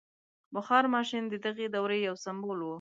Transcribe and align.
•بخار 0.55 0.83
ماشین 0.95 1.23
د 1.29 1.33
دغې 1.45 1.67
دورې 1.75 1.97
یو 2.07 2.15
سمبول 2.25 2.59
و. 2.61 2.69